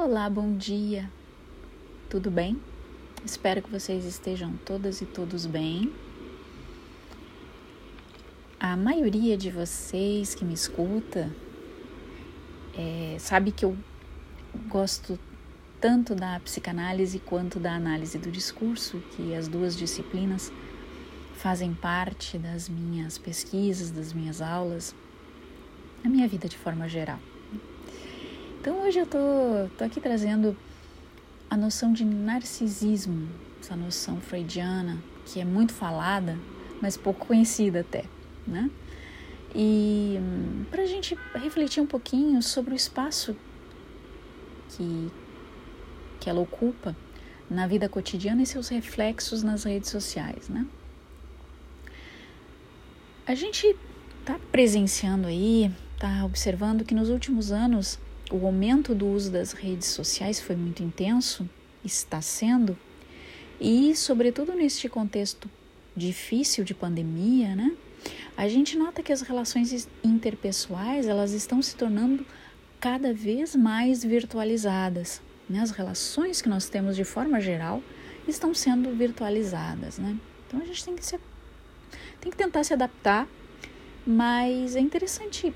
[0.00, 1.10] Olá, bom dia.
[2.08, 2.56] Tudo bem?
[3.24, 5.92] Espero que vocês estejam todas e todos bem.
[8.60, 11.28] A maioria de vocês que me escuta
[12.76, 13.76] é, sabe que eu
[14.68, 15.18] gosto
[15.80, 20.52] tanto da psicanálise quanto da análise do discurso, que as duas disciplinas
[21.34, 24.94] fazem parte das minhas pesquisas, das minhas aulas,
[26.04, 27.18] da minha vida de forma geral.
[28.60, 29.18] Então hoje eu tô,
[29.76, 30.56] tô aqui trazendo
[31.48, 33.28] a noção de narcisismo,
[33.60, 36.36] essa noção freudiana que é muito falada,
[36.80, 38.04] mas pouco conhecida até,
[38.46, 38.70] né?
[39.54, 40.18] E
[40.70, 43.36] para a gente refletir um pouquinho sobre o espaço
[44.70, 45.10] que,
[46.20, 46.96] que ela ocupa
[47.48, 50.66] na vida cotidiana e seus reflexos nas redes sociais, né?
[53.24, 53.76] A gente
[54.20, 57.98] está presenciando aí, está observando que nos últimos anos
[58.30, 61.48] o aumento do uso das redes sociais foi muito intenso,
[61.84, 62.76] está sendo,
[63.60, 65.50] e sobretudo neste contexto
[65.96, 67.74] difícil de pandemia, né?
[68.36, 72.24] A gente nota que as relações interpessoais, elas estão se tornando
[72.78, 75.60] cada vez mais virtualizadas, né?
[75.60, 77.82] As relações que nós temos de forma geral
[78.28, 80.16] estão sendo virtualizadas, né?
[80.46, 81.18] Então a gente tem que se
[82.20, 83.28] tem que tentar se adaptar,
[84.06, 85.52] mas é interessante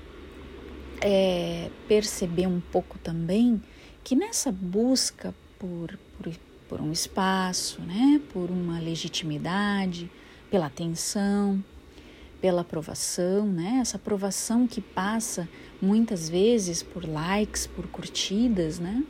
[1.03, 3.61] é, perceber um pouco também
[4.03, 6.33] que nessa busca por, por,
[6.69, 10.09] por um espaço, né, por uma legitimidade,
[10.49, 11.63] pela atenção,
[12.39, 15.47] pela aprovação, né, essa aprovação que passa
[15.81, 19.03] muitas vezes por likes, por curtidas, né?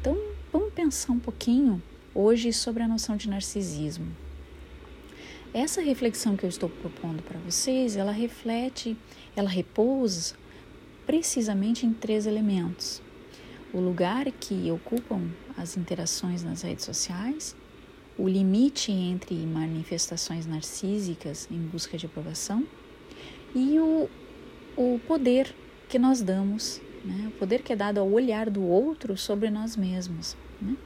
[0.00, 0.16] Então,
[0.52, 1.82] vamos pensar um pouquinho
[2.14, 4.06] hoje sobre a noção de narcisismo.
[5.52, 8.96] Essa reflexão que eu estou propondo para vocês, ela reflete,
[9.34, 10.34] ela repousa
[11.10, 13.02] precisamente em três elementos:
[13.72, 17.56] o lugar que ocupam as interações nas redes sociais,
[18.16, 22.64] o limite entre manifestações narcísicas em busca de aprovação
[23.56, 24.08] e o,
[24.76, 25.52] o poder
[25.88, 27.26] que nós damos, né?
[27.26, 30.36] o poder que é dado ao olhar do outro sobre nós mesmos.
[30.62, 30.76] Né?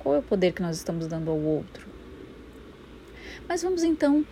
[0.00, 1.86] Qual é o poder que nós estamos dando ao outro?
[3.48, 4.26] Mas vamos então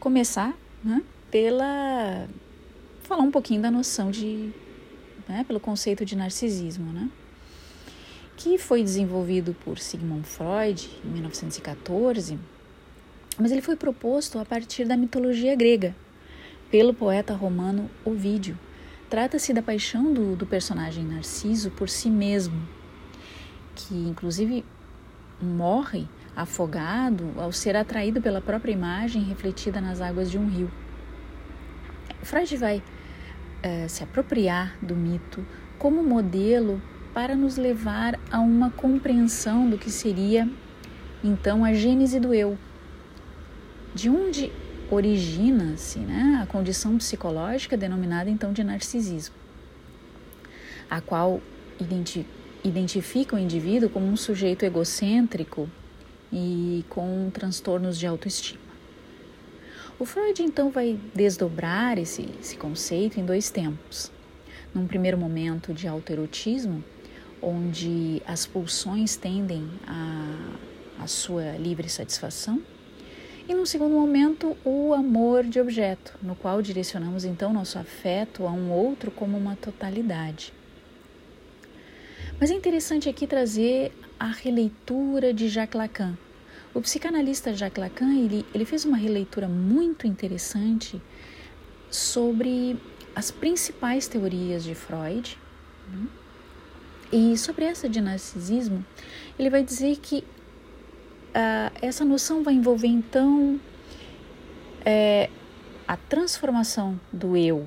[0.00, 2.26] começar né, pela
[3.06, 4.50] falar um pouquinho da noção de,
[5.28, 7.08] né, pelo conceito de narcisismo, né?
[8.36, 12.38] Que foi desenvolvido por Sigmund Freud em 1914,
[13.38, 15.94] mas ele foi proposto a partir da mitologia grega,
[16.70, 18.58] pelo poeta romano Ovídio.
[19.08, 22.60] Trata-se da paixão do, do personagem Narciso por si mesmo,
[23.74, 24.64] que inclusive
[25.40, 30.70] morre afogado ao ser atraído pela própria imagem refletida nas águas de um rio.
[32.22, 32.82] Freud vai
[33.64, 35.44] uh, se apropriar do mito
[35.78, 36.80] como modelo
[37.12, 40.48] para nos levar a uma compreensão do que seria
[41.24, 42.58] então a gênese do eu,
[43.94, 44.52] de onde
[44.90, 49.34] origina-se né, a condição psicológica denominada então de narcisismo,
[50.88, 51.40] a qual
[51.80, 52.26] identi
[52.62, 55.70] identifica o indivíduo como um sujeito egocêntrico
[56.32, 58.65] e com transtornos de autoestima.
[59.98, 64.12] O Freud então vai desdobrar esse, esse conceito em dois tempos.
[64.74, 66.84] Num primeiro momento de autoerotismo,
[67.40, 69.66] onde as pulsões tendem
[70.98, 72.62] a sua livre satisfação,
[73.48, 78.50] e num segundo momento, o amor de objeto, no qual direcionamos então nosso afeto a
[78.50, 80.52] um outro como uma totalidade.
[82.40, 86.18] Mas é interessante aqui trazer a releitura de Jacques Lacan,
[86.76, 91.00] o psicanalista Jacques Lacan ele, ele fez uma releitura muito interessante
[91.90, 92.78] sobre
[93.14, 95.38] as principais teorias de Freud.
[95.88, 96.06] Né?
[97.10, 98.84] E sobre essa de narcisismo,
[99.38, 103.58] ele vai dizer que uh, essa noção vai envolver então
[104.84, 105.30] é,
[105.88, 107.66] a transformação do eu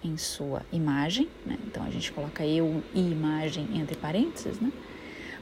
[0.00, 1.58] em sua imagem, né?
[1.66, 4.70] então a gente coloca eu e imagem entre parênteses, né?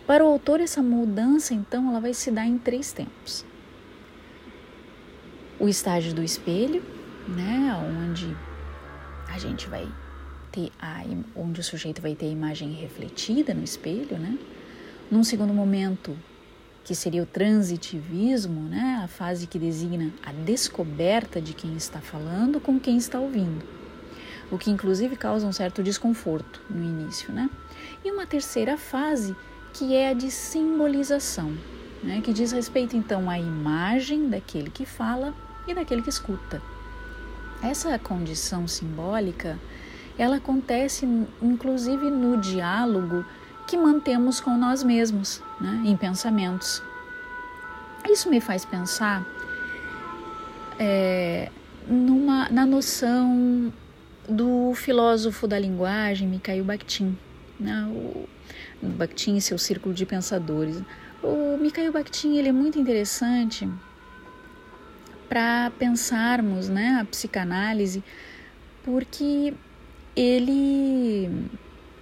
[0.06, 3.44] Para o autor, essa mudança, então, ela vai se dar em três tempos.
[5.60, 6.82] O estágio do espelho,
[7.28, 8.36] né, onde
[9.28, 9.88] a gente vai
[10.50, 11.02] ter a,
[11.36, 14.36] onde o sujeito vai ter a imagem refletida no espelho, né?
[15.10, 16.16] Num segundo momento,
[16.84, 22.60] que seria o transitivismo, né, a fase que designa a descoberta de quem está falando
[22.60, 23.64] com quem está ouvindo,
[24.50, 27.48] o que inclusive causa um certo desconforto no início, né?
[28.04, 29.36] E uma terceira fase
[29.72, 31.56] que é a de simbolização,
[32.02, 35.34] né, que diz respeito então à imagem daquele que fala
[35.66, 36.60] e daquele que escuta.
[37.62, 39.58] Essa condição simbólica,
[40.18, 41.06] ela acontece
[41.40, 43.24] inclusive no diálogo
[43.66, 46.82] que mantemos com nós mesmos, né, em pensamentos.
[48.10, 49.24] Isso me faz pensar
[50.78, 51.50] é,
[51.86, 53.72] numa, na noção
[54.28, 57.16] do filósofo da linguagem Mikhail Bakhtin,
[57.60, 58.28] o,
[58.82, 60.82] Bakhtin e seu círculo de pensadores.
[61.22, 63.68] O Mikhail Bakhtin ele é muito interessante
[65.28, 68.02] para pensarmos né, a psicanálise,
[68.82, 69.54] porque
[70.14, 71.48] ele,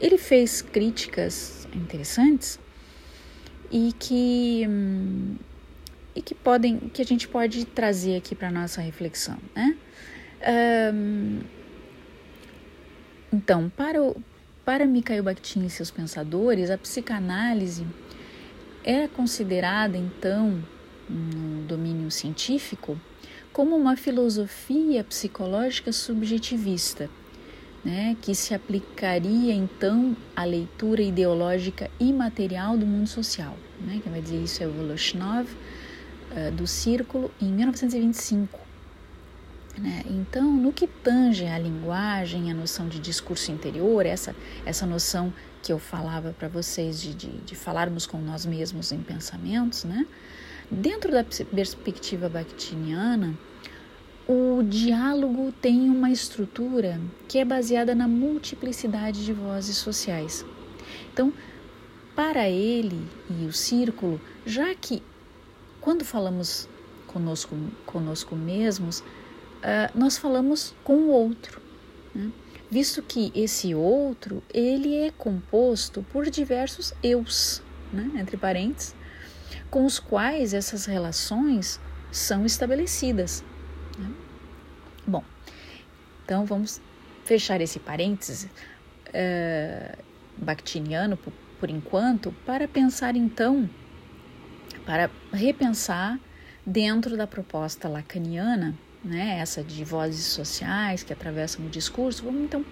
[0.00, 2.58] ele fez críticas interessantes
[3.70, 4.66] e que,
[6.14, 9.76] e que podem que a gente pode trazer aqui para nossa reflexão, né?
[10.92, 11.40] Um,
[13.32, 14.16] então, para o,
[14.70, 17.84] para Mikhail Bakhtin e seus pensadores, a psicanálise
[18.84, 20.62] é considerada então
[21.08, 22.96] no domínio científico
[23.52, 27.10] como uma filosofia psicológica subjetivista,
[27.84, 33.56] né, que se aplicaria então à leitura ideológica imaterial do mundo social.
[33.80, 38.69] Né, quem vai dizer isso é o Voloshinov, uh, do Círculo, em 1925.
[39.80, 40.02] Né?
[40.06, 44.36] Então, no que tange à linguagem, a noção de discurso interior, essa,
[44.66, 45.32] essa noção
[45.62, 50.06] que eu falava para vocês de, de, de, falarmos com nós mesmos em pensamentos, né?
[50.70, 53.34] dentro da perspectiva bakhtiniana,
[54.28, 60.44] o diálogo tem uma estrutura que é baseada na multiplicidade de vozes sociais.
[61.12, 61.32] Então,
[62.14, 65.02] para ele e o círculo, já que
[65.80, 66.68] quando falamos
[67.06, 67.56] conosco,
[67.86, 69.02] conosco mesmos,
[69.60, 71.60] uh, nós falamos com o outro,
[72.14, 72.30] né?
[72.70, 77.62] visto que esse outro ele é composto por diversos eus,
[77.92, 78.10] né?
[78.16, 78.94] entre parênteses,
[79.70, 81.80] com os quais essas relações
[82.10, 83.44] são estabelecidas.
[83.98, 84.10] Né?
[85.06, 85.24] Bom,
[86.24, 86.80] então vamos
[87.24, 89.98] fechar esse parênteses uh,
[90.36, 93.68] bactiniano por, por enquanto para pensar então,
[94.84, 96.18] para repensar
[96.64, 102.64] dentro da proposta lacaniana, né, essa de vozes sociais que atravessam o discurso, vamos então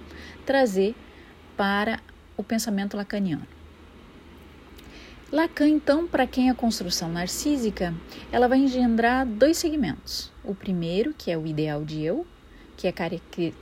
[0.44, 0.94] trazer
[1.56, 2.00] para
[2.36, 3.46] o pensamento lacaniano.
[5.30, 7.94] Lacan, então, para quem é a construção narcísica,
[8.32, 10.32] ela vai engendrar dois segmentos.
[10.42, 12.26] O primeiro, que é o ideal de eu,
[12.78, 12.94] que é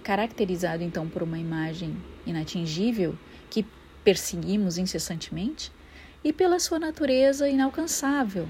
[0.03, 3.19] caracterizado então por uma imagem inatingível
[3.51, 3.67] que
[4.05, 5.73] perseguimos incessantemente,
[6.23, 8.49] e pela sua natureza inalcançável.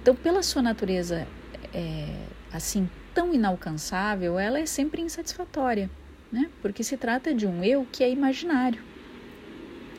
[0.00, 1.26] Então, pela sua natureza
[1.72, 5.90] é, assim tão inalcançável, ela é sempre insatisfatória,
[6.30, 6.50] né?
[6.60, 8.82] Porque se trata de um eu que é imaginário.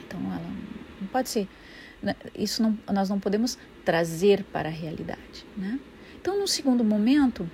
[0.06, 0.52] Então, ela
[1.00, 1.48] não pode ser
[2.04, 5.46] né, isso não, nós não podemos trazer para a realidade.
[5.56, 5.80] Né?
[6.22, 7.50] Então, no segundo momento,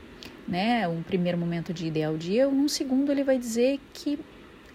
[0.48, 4.20] né, um primeiro momento de ideal de eu, num segundo ele vai dizer que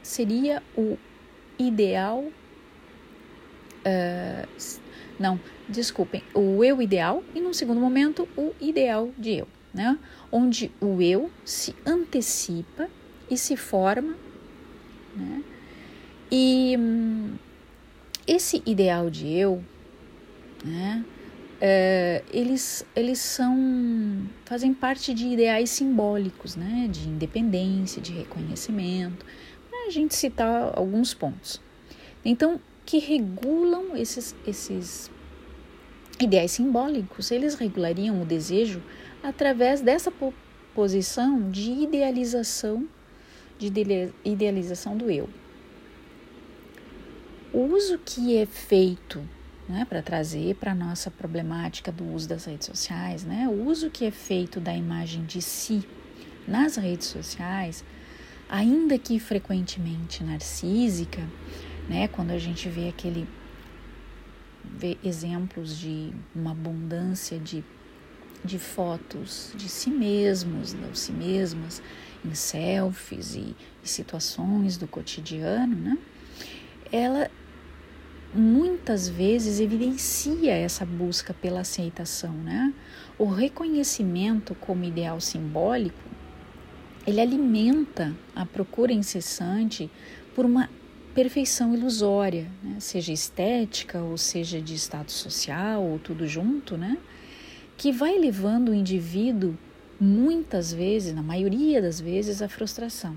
[0.00, 0.96] seria o
[1.58, 2.24] ideal.
[3.84, 4.80] Uh,
[5.18, 5.38] não,
[5.68, 9.98] desculpem, o eu ideal e num segundo momento o ideal de eu, né?
[10.30, 12.88] Onde o eu se antecipa
[13.28, 14.16] e se forma,
[15.16, 15.42] né?
[16.30, 17.34] E hum,
[18.26, 19.62] esse ideal de eu,
[20.64, 21.04] né,
[21.60, 29.24] é, eles, eles são fazem parte de ideais simbólicos, né, de independência, de reconhecimento,
[29.70, 31.60] para a gente citar alguns pontos.
[32.24, 35.10] Então, que regulam esses, esses
[36.20, 38.82] ideais simbólicos, eles regulariam o desejo
[39.24, 40.12] através dessa
[40.74, 42.86] posição de idealização,
[43.58, 43.72] de
[44.22, 45.30] idealização do eu.
[47.50, 49.26] O uso que é feito
[49.66, 53.88] né, para trazer para a nossa problemática do uso das redes sociais, né, o uso
[53.88, 55.82] que é feito da imagem de si
[56.46, 57.82] nas redes sociais,
[58.46, 61.26] ainda que frequentemente narcísica,
[61.88, 63.26] né, quando a gente vê aquele
[64.62, 67.64] vê exemplos de uma abundância de,
[68.44, 71.82] de fotos de si mesmos, de si mesmas,
[72.24, 75.98] em selfies e, e situações do cotidiano, né?
[76.92, 77.30] Ela
[78.34, 82.74] muitas vezes evidencia essa busca pela aceitação, né?
[83.18, 85.98] O reconhecimento como ideal simbólico,
[87.06, 89.90] ele alimenta a procura incessante
[90.34, 90.68] por uma
[91.14, 92.76] perfeição ilusória, né?
[92.80, 96.98] seja estética ou seja de status social ou tudo junto, né?
[97.76, 99.56] Que vai levando o indivíduo
[100.00, 103.16] muitas vezes, na maioria das vezes, à frustração.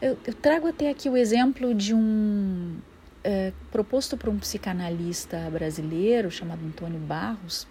[0.00, 2.78] Eu, eu trago até aqui o exemplo de um
[3.22, 7.66] é, proposto por um psicanalista brasileiro chamado Antônio Barros,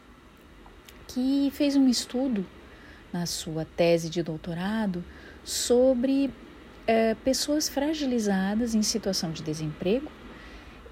[1.07, 2.45] que fez um estudo
[3.11, 5.03] na sua tese de doutorado
[5.43, 6.29] sobre
[6.85, 10.18] é, pessoas fragilizadas em situação de desemprego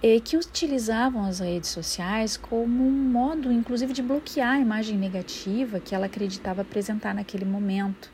[0.02, 5.80] eh, que utilizavam as redes sociais como um modo, inclusive, de bloquear a imagem negativa
[5.80, 8.12] que ela acreditava apresentar naquele momento.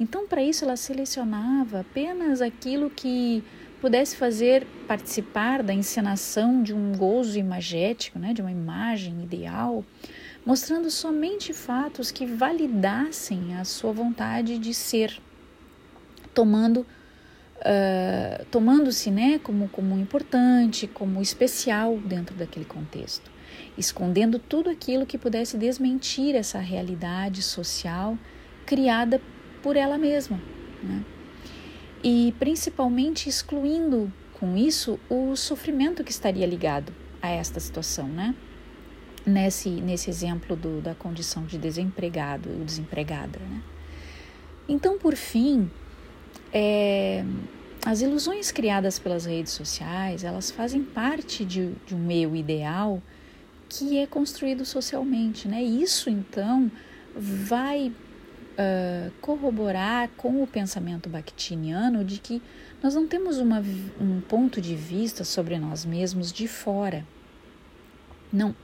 [0.00, 3.42] Então, para isso, ela selecionava apenas aquilo que
[3.80, 9.84] pudesse fazer participar da encenação de um gozo imagético, né, de uma imagem ideal,
[10.44, 15.20] mostrando somente fatos que validassem a sua vontade de ser,
[16.34, 16.86] tomando
[17.58, 23.30] uh, tomando-se né, como, como importante, como especial dentro daquele contexto,
[23.76, 28.16] escondendo tudo aquilo que pudesse desmentir essa realidade social
[28.66, 29.20] criada
[29.62, 30.40] por ela mesma.
[30.82, 31.04] Né?
[32.02, 38.34] E principalmente excluindo com isso o sofrimento que estaria ligado a esta situação, né?
[39.26, 43.60] Nesse, nesse exemplo do, da condição de desempregado ou desempregada, né?
[44.68, 45.68] Então, por fim,
[46.52, 47.24] é,
[47.84, 53.02] as ilusões criadas pelas redes sociais, elas fazem parte de, de um meio ideal
[53.68, 55.62] que é construído socialmente, né?
[55.62, 56.70] Isso então
[57.14, 57.92] vai
[58.58, 62.42] uh, corroborar com o pensamento bakhtiniano de que
[62.82, 63.62] nós não temos uma,
[64.00, 67.06] um ponto de vista sobre nós mesmos de fora.
[68.32, 68.54] Não.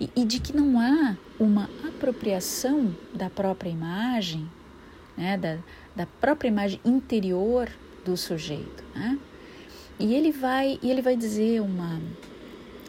[0.00, 4.48] E, e de que não há uma apropriação da própria imagem,
[5.16, 5.36] né?
[5.36, 5.58] da,
[5.94, 7.68] da própria imagem interior
[8.04, 8.84] do sujeito.
[8.94, 9.18] Né?
[9.98, 12.00] E ele vai e ele vai dizer uma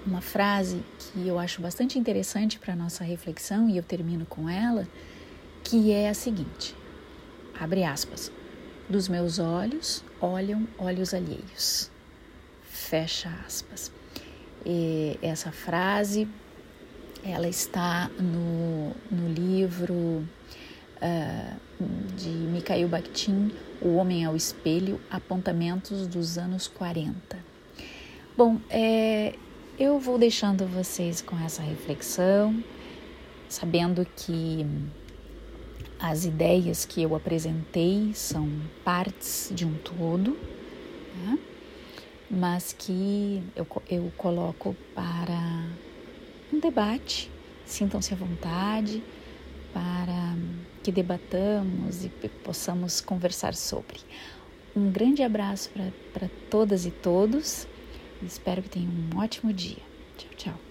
[0.05, 4.87] uma frase que eu acho bastante interessante para nossa reflexão e eu termino com ela,
[5.63, 6.75] que é a seguinte:
[7.59, 8.31] abre aspas.
[8.87, 11.89] Dos meus olhos olham olhos alheios.
[12.63, 13.91] Fecha aspas.
[14.63, 16.27] E essa frase
[17.23, 20.23] ela está no, no livro
[21.01, 21.59] uh,
[22.15, 27.37] de Mikhail Bakhtin, O Homem ao Espelho, Apontamentos dos Anos 40.
[28.37, 29.35] Bom, é,
[29.79, 32.63] eu vou deixando vocês com essa reflexão,
[33.47, 34.65] sabendo que
[35.99, 38.49] as ideias que eu apresentei são
[38.83, 40.37] partes de um todo,
[41.23, 41.39] né?
[42.29, 45.65] mas que eu, eu coloco para
[46.53, 47.31] um debate.
[47.65, 49.01] Sintam-se à vontade
[49.75, 50.37] para
[50.81, 52.09] que debatamos e
[52.45, 53.99] possamos conversar sobre.
[54.73, 55.69] Um grande abraço
[56.13, 57.67] para todas e todos.
[58.23, 59.83] Espero que tenham um ótimo dia.
[60.17, 60.64] Tchau, tchau.